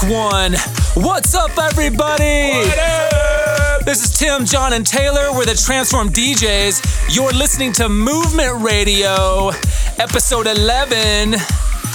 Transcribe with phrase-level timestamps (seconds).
[0.00, 0.54] Check one.
[0.94, 2.50] What's up, everybody?
[2.50, 3.84] What up?
[3.84, 5.32] This is Tim, John, and Taylor.
[5.32, 7.14] We're the Transform DJs.
[7.14, 9.50] You're listening to Movement Radio,
[9.98, 11.34] episode 11.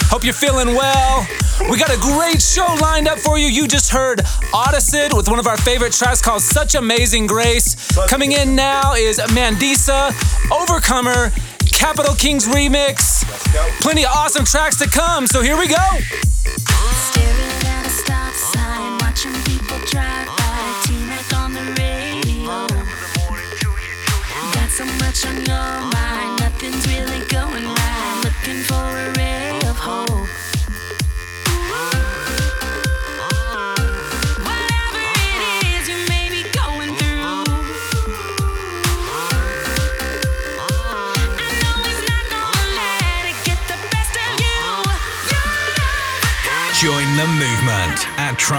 [0.10, 1.28] Hope you're feeling well.
[1.70, 3.48] We got a great show lined up for you.
[3.48, 4.20] You just heard
[4.54, 7.76] Audicid with one of our favorite tracks called Such Amazing Grace.
[8.08, 10.12] Coming in now is Mandisa,
[10.52, 11.32] Overcomer,
[11.72, 13.24] Capital Kings remix.
[13.82, 16.35] Plenty of awesome tracks to come, so here we go.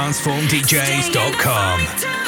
[0.07, 2.26] transformdjs.com.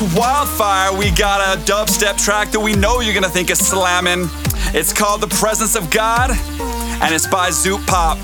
[0.00, 4.30] Wildfire, we got a dubstep track that we know you're gonna think is slamming.
[4.72, 8.16] It's called The Presence of God, and it's by Zoo Pop.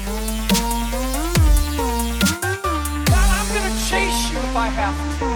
[3.05, 5.27] God, I'm gonna chase you if I have to.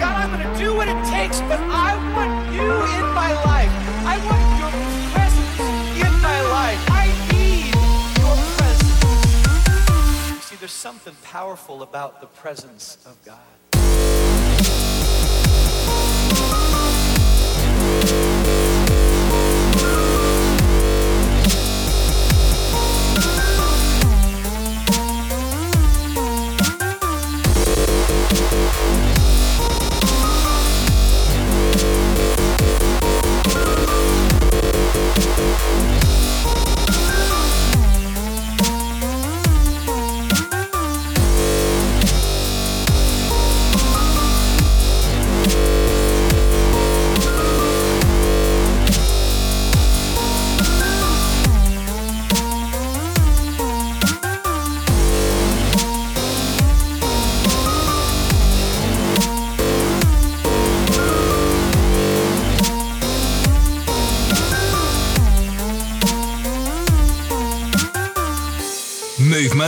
[0.00, 3.70] God, I'm gonna do what it takes, but I want you in my life.
[4.06, 4.72] I want your
[5.12, 5.60] presence
[6.06, 6.80] in my life.
[6.88, 7.74] I need
[8.16, 10.44] your presence.
[10.46, 13.38] See, there's something powerful about the presence of God.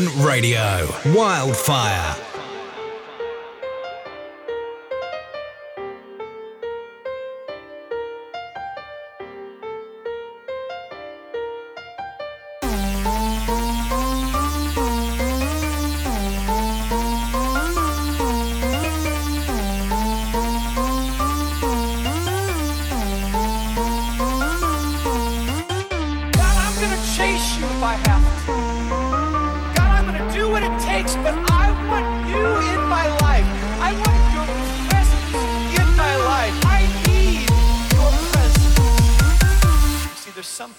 [0.08, 0.88] Radio.
[1.14, 2.19] Wildfire.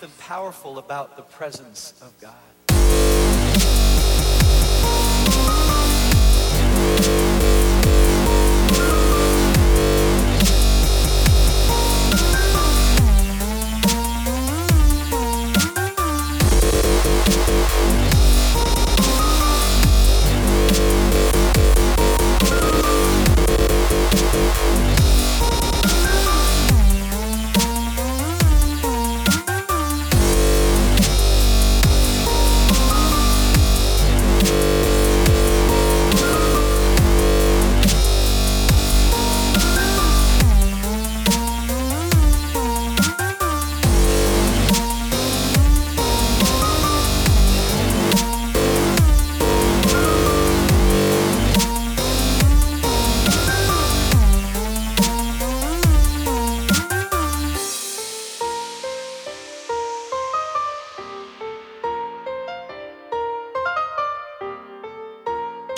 [0.02, 2.34] something powerful about the presence of God.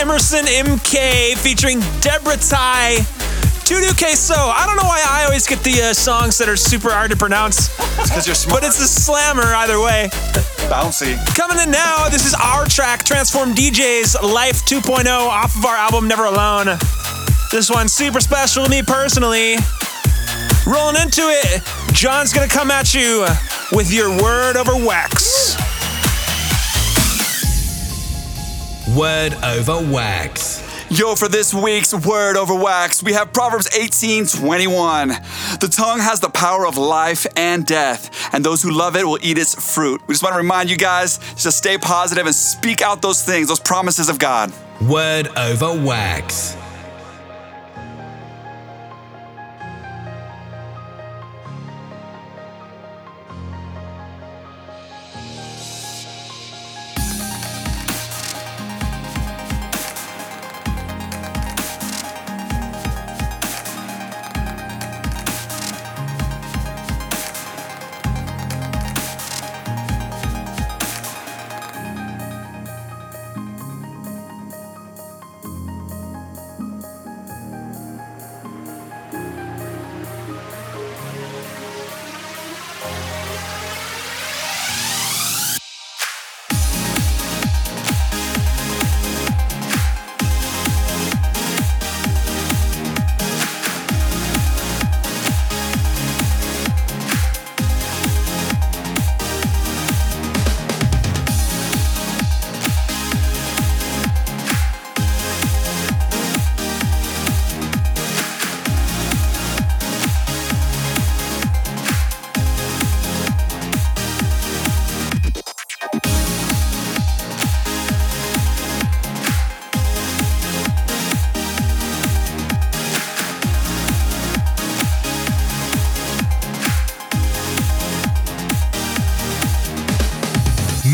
[0.00, 3.00] Emerson MK featuring Debora Thais.
[3.68, 4.32] Tudu Queso.
[4.34, 7.18] I don't know why I always get the uh, songs that are super hard to
[7.18, 7.68] pronounce.
[7.98, 8.62] It's Because you're smart.
[8.62, 10.08] But it's a slammer either way.
[10.72, 11.18] bouncy.
[11.36, 16.08] Coming in now, this is our track, Transform DJs Life 2.0 off of our album
[16.08, 16.78] Never Alone.
[17.52, 19.56] This one's super special to me personally.
[20.66, 21.60] Rolling into it,
[21.92, 23.26] John's gonna come at you
[23.72, 25.19] with your word over wax.
[28.88, 30.66] Word over wax.
[30.90, 35.08] Yo, for this week's Word Over Wax, we have Proverbs 18 21.
[35.60, 39.18] The tongue has the power of life and death, and those who love it will
[39.22, 40.00] eat its fruit.
[40.06, 43.48] We just want to remind you guys to stay positive and speak out those things,
[43.48, 44.50] those promises of God.
[44.88, 46.56] Word over wax.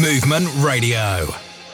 [0.06, 1.26] Movement Radio.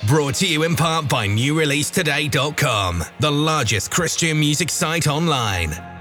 [0.06, 5.91] Brought to you in part by NewReleaseToday.com, the largest Christian music site online.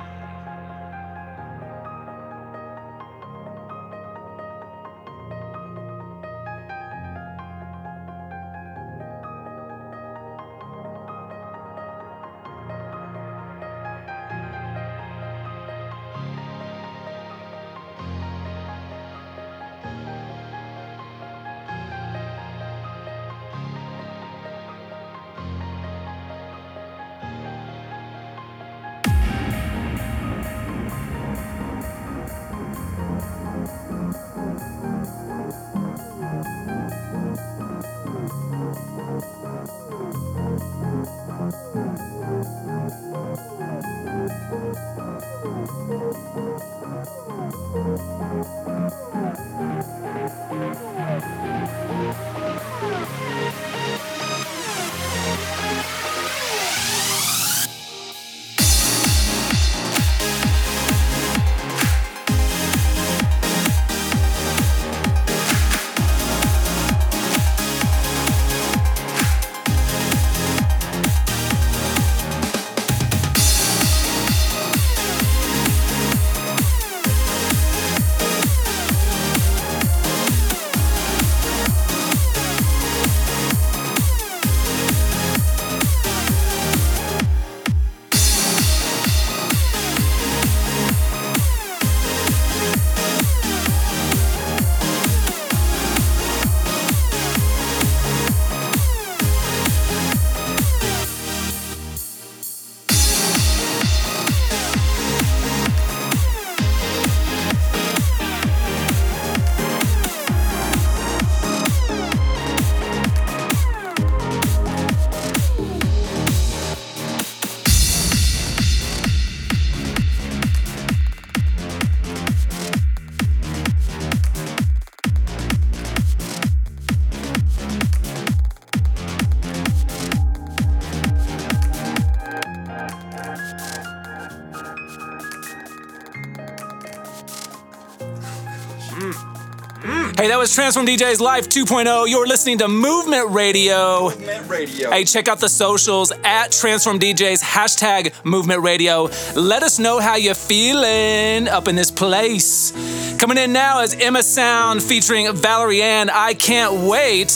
[140.52, 142.10] Transform DJs Life 2.0.
[142.10, 144.10] You're listening to Movement Radio.
[144.10, 144.92] Movement Radio.
[144.92, 149.08] Hey, check out the socials at Transform DJs, hashtag Movement Radio.
[149.34, 152.74] Let us know how you're feeling up in this place.
[153.18, 156.10] Coming in now is Emasound featuring Valerie Anne.
[156.10, 157.30] I can't wait.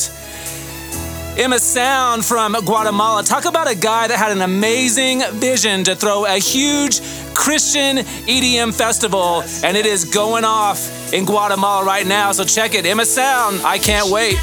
[1.37, 3.23] Emasound from Guatemala.
[3.23, 6.99] Talk about a guy that had an amazing vision to throw a huge
[7.35, 12.31] Christian EDM Festival, and it is going off in Guatemala right now.
[12.31, 13.63] So check it, Emasound.
[13.63, 14.37] I can't wait.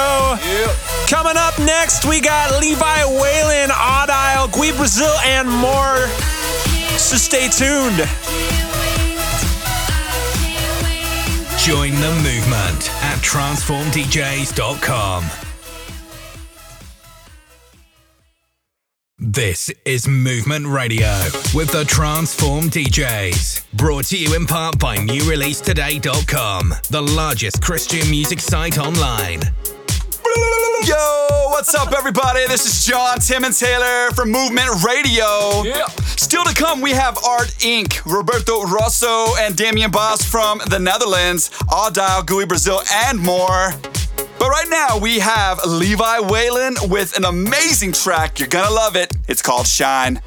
[0.00, 0.38] show.
[0.42, 0.70] Yep.
[1.08, 6.06] Coming up next, we got Levi Whalen, Audile, Gui Brazil, and more.
[6.96, 8.06] So stay tuned.
[11.58, 15.24] Join the movement at transformdjs.com.
[19.22, 21.12] This is Movement Radio
[21.54, 23.66] with the Transform DJs.
[23.74, 29.42] Brought to you in part by NewReleaseToday.com, the largest Christian music site online.
[30.34, 32.46] Yo, what's up, everybody?
[32.46, 35.62] This is John, Tim, and Taylor from Movement Radio.
[35.62, 35.86] Yeah.
[36.16, 41.50] Still to come, we have Art Inc., Roberto Rosso, and Damian Bos from the Netherlands,
[41.68, 43.72] Audile, GUI Brazil, and more.
[44.38, 48.38] But right now, we have Levi Whalen with an amazing track.
[48.38, 49.12] You're gonna love it.
[49.28, 50.20] It's called Shine.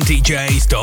[0.00, 0.73] transformdjs.com.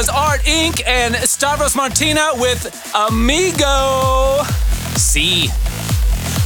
[0.00, 0.82] was Art Inc.
[0.86, 4.42] and Stavros Martina with Amigo.
[4.96, 5.50] See.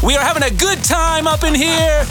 [0.02, 2.04] We are having a good time up in here.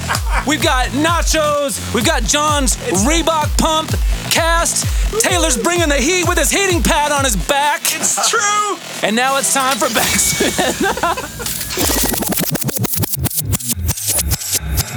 [0.47, 1.93] We've got nachos.
[1.93, 3.89] We've got John's Reebok pump
[4.31, 4.87] cast.
[5.21, 7.81] Taylor's bringing the heat with his heating pad on his back.
[7.87, 8.77] It's true.
[9.01, 10.71] And now it's time for backspin.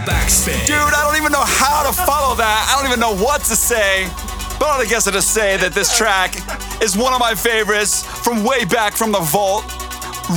[0.06, 0.64] Backspin.
[0.64, 2.70] Dude, I don't even know how to follow that.
[2.70, 4.08] I don't even know what to say.
[4.58, 6.34] But I guess I just say that this track
[6.82, 9.64] is one of my favorites from way back from the vault.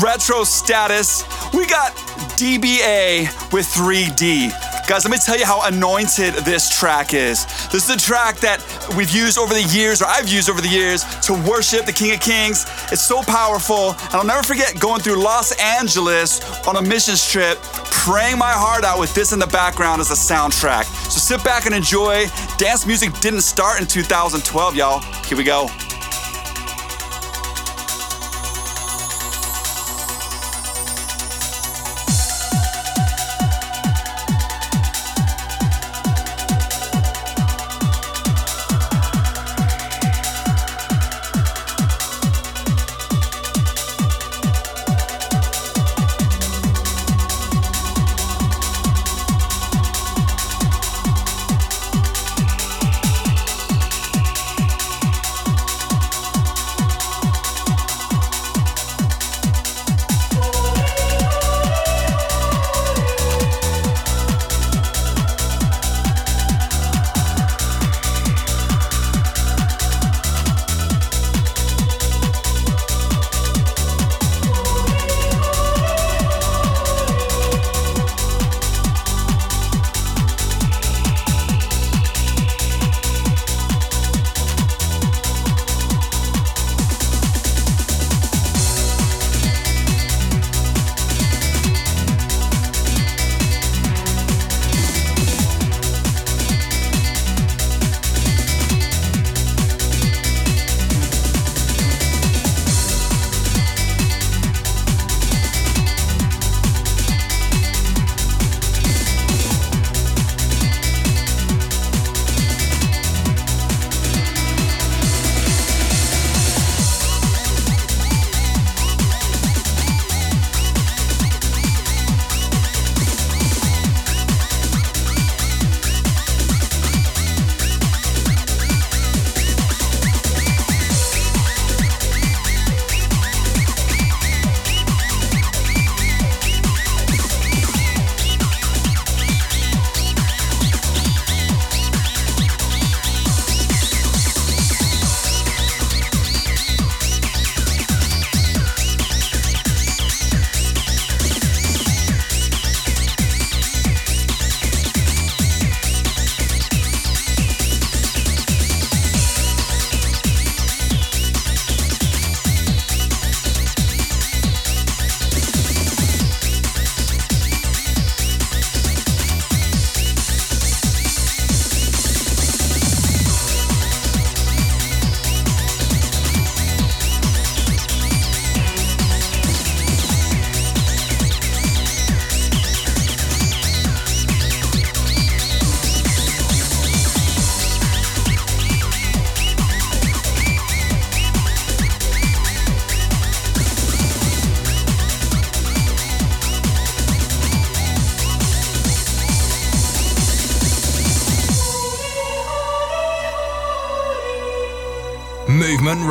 [0.03, 1.23] Retro status.
[1.53, 1.93] We got
[2.37, 4.51] DBA with 3D.
[4.87, 7.45] Guys, let me tell you how anointed this track is.
[7.69, 8.59] This is a track that
[8.95, 12.13] we've used over the years, or I've used over the years, to worship the King
[12.13, 12.65] of Kings.
[12.91, 17.57] It's so powerful, and I'll never forget going through Los Angeles on a missions trip,
[17.91, 20.85] praying my heart out with this in the background as a soundtrack.
[21.09, 22.27] So sit back and enjoy.
[22.57, 24.99] Dance music didn't start in 2012, y'all.
[25.25, 25.69] Here we go.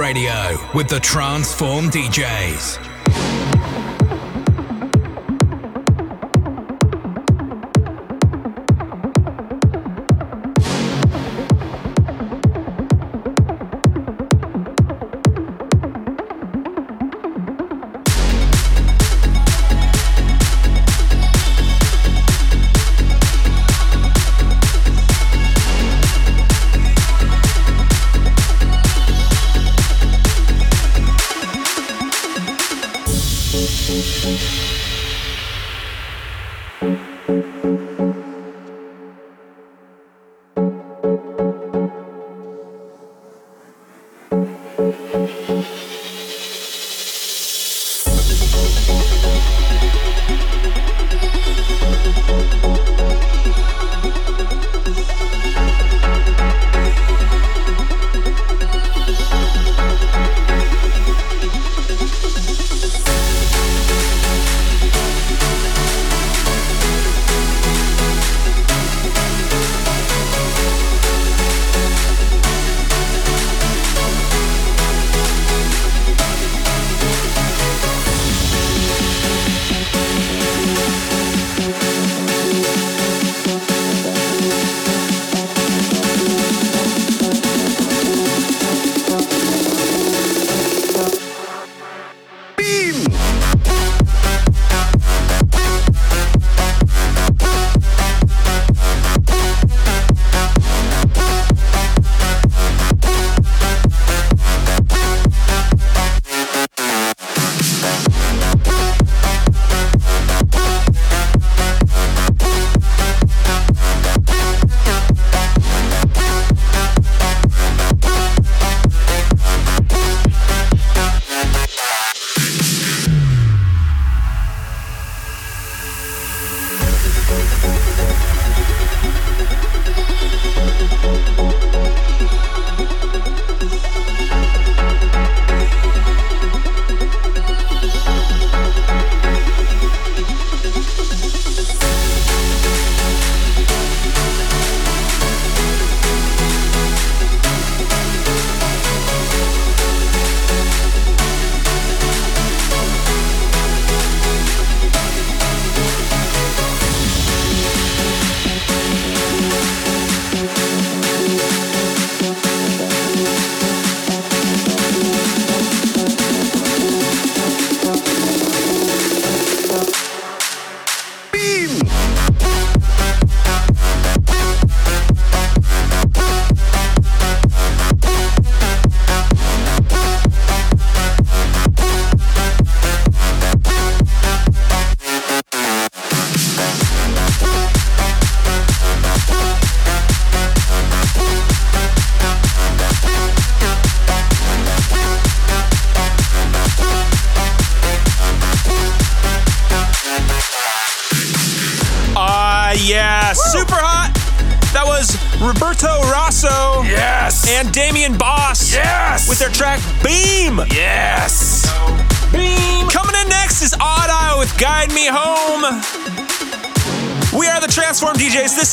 [0.09, 2.88] Radio with the Transform DJs.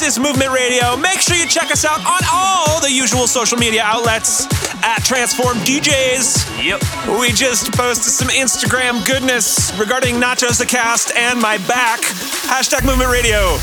[0.06, 0.96] Is Movement Radio.
[0.96, 4.46] Make sure you check us out on all the usual social media outlets
[4.84, 6.64] at Transform DJs.
[6.64, 7.20] Yep.
[7.20, 12.02] We just posted some Instagram goodness regarding Nachos the Cast and my back.
[12.02, 13.58] Hashtag Movement Radio.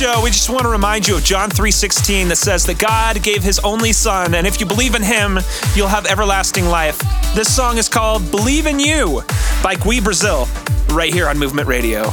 [0.00, 3.42] Show, we just want to remind you of John 3:16 that says that God gave
[3.42, 5.38] his only son and if you believe in him,
[5.74, 6.98] you'll have everlasting life.
[7.34, 9.22] This song is called Believe in You
[9.62, 10.48] by Gui Brazil
[10.92, 12.04] right here on Movement Radio.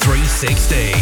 [0.00, 0.96] 316.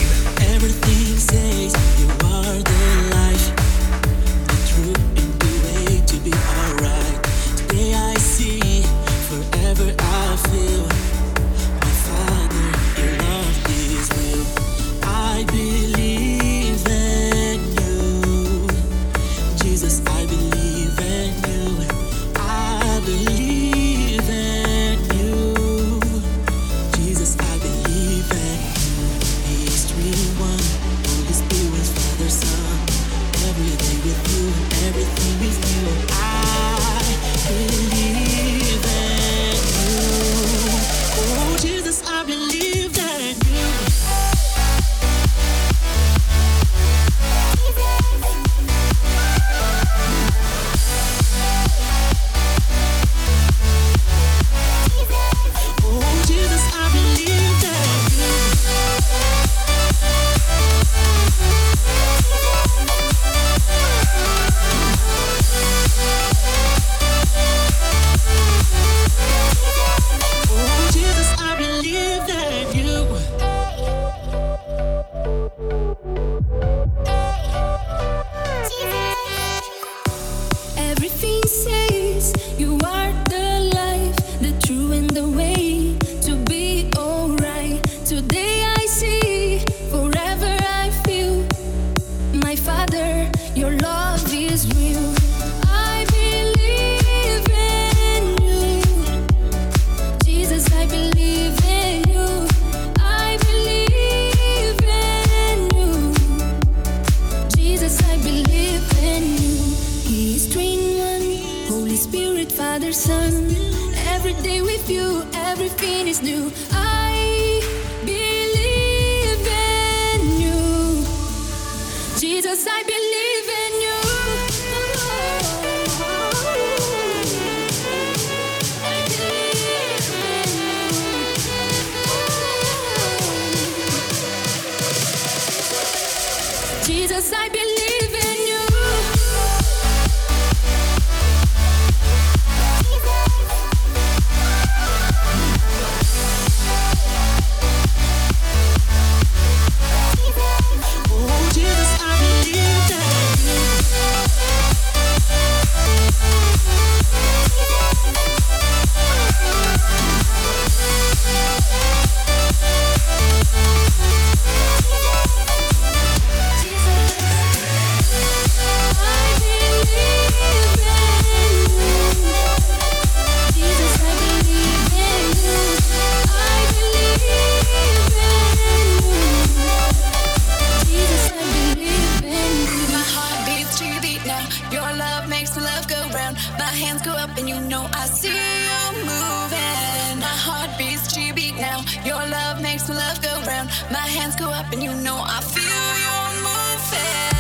[187.05, 190.21] Go up and you know I see you moving.
[190.21, 191.85] My heart beats to beat now.
[192.05, 193.69] Your love makes the love go round.
[193.91, 195.65] My hands go up and you know I feel
[196.05, 196.15] you
[196.49, 197.35] moving.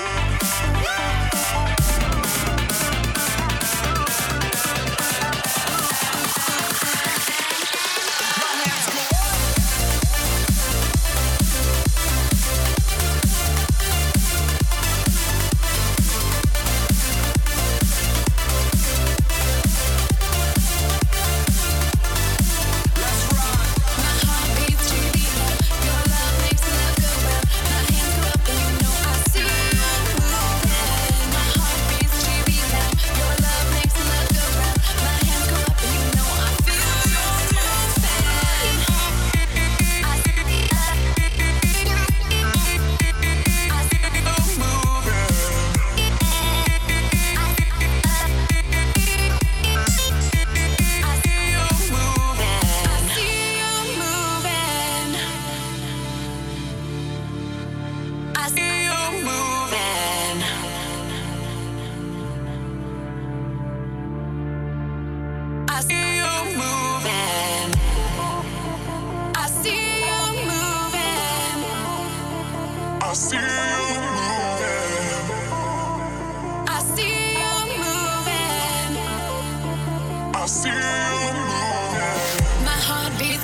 [0.00, 0.14] I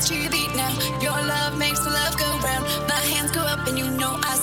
[0.07, 0.71] to your beat now.
[1.01, 2.65] Your love makes the love go round.
[2.87, 4.35] My hands go up and you know I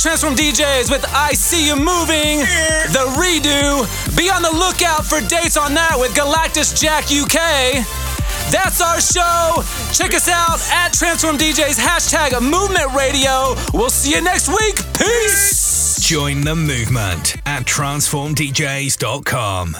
[0.00, 2.38] Transform DJs with I See You Moving,
[2.88, 3.84] the redo.
[4.16, 7.84] Be on the lookout for dates on that with Galactus Jack UK.
[8.50, 9.62] That's our show.
[9.92, 13.54] Check us out at Transform DJs, hashtag Movement Radio.
[13.74, 14.76] We'll see you next week.
[14.96, 15.98] Peace.
[16.00, 19.76] Join the movement at transformdjs.com.